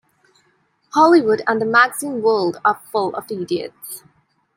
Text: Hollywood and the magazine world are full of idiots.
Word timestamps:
Hollywood 0.95 1.43
and 1.45 1.61
the 1.61 1.65
magazine 1.67 2.23
world 2.23 2.59
are 2.65 2.81
full 2.91 3.15
of 3.15 3.29
idiots. 3.31 4.01